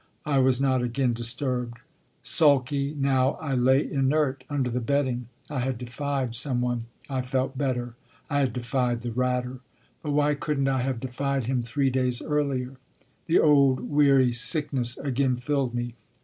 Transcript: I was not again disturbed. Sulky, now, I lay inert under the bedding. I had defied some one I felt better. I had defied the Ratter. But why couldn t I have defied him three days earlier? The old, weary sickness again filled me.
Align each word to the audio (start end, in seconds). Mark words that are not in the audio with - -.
I 0.25 0.39
was 0.39 0.59
not 0.59 0.81
again 0.81 1.13
disturbed. 1.13 1.77
Sulky, 2.23 2.95
now, 2.97 3.33
I 3.33 3.53
lay 3.53 3.87
inert 3.87 4.43
under 4.49 4.71
the 4.71 4.79
bedding. 4.79 5.27
I 5.47 5.59
had 5.59 5.77
defied 5.77 6.33
some 6.33 6.59
one 6.59 6.85
I 7.07 7.21
felt 7.21 7.55
better. 7.55 7.93
I 8.27 8.39
had 8.39 8.51
defied 8.53 9.01
the 9.01 9.11
Ratter. 9.11 9.59
But 10.01 10.13
why 10.13 10.33
couldn 10.33 10.65
t 10.65 10.71
I 10.71 10.81
have 10.81 11.01
defied 11.01 11.43
him 11.43 11.61
three 11.61 11.91
days 11.91 12.19
earlier? 12.19 12.77
The 13.27 13.37
old, 13.41 13.91
weary 13.91 14.33
sickness 14.33 14.97
again 14.97 15.37
filled 15.37 15.75
me. 15.75 15.93